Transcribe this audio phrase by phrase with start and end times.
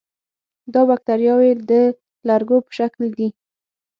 [0.73, 1.71] دا باکتریاوې د
[2.27, 3.29] لرګو په شکل دي.